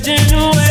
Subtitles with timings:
[0.00, 0.61] drifting away.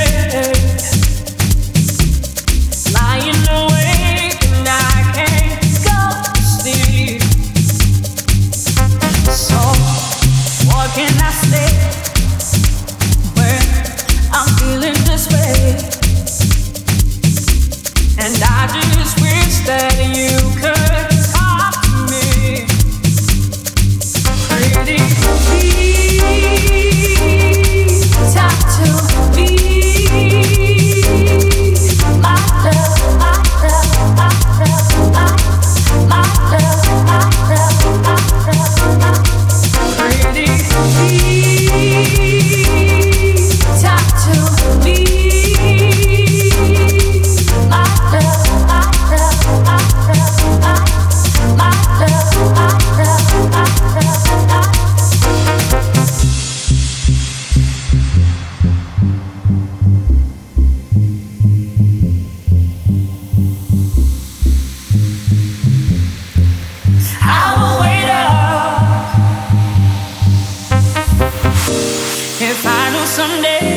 [73.22, 73.70] someday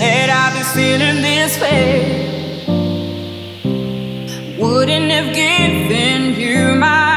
[0.00, 1.82] that I've been feeling this way.
[4.58, 7.13] Wouldn't have given you my.